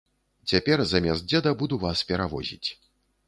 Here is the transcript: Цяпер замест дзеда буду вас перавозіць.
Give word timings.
Цяпер 0.51 0.81
замест 0.93 1.27
дзеда 1.29 1.53
буду 1.61 1.79
вас 1.85 2.03
перавозіць. 2.13 2.69